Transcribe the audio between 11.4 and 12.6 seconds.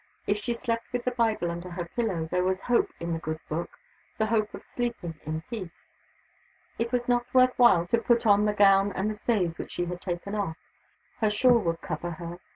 would cover her.